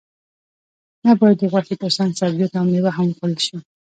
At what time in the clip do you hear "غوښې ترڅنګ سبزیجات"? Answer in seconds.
1.51-2.53